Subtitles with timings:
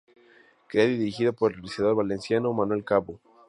[0.67, 3.19] Creado y dirigido por el realizador valenciano, Manuel Cabo.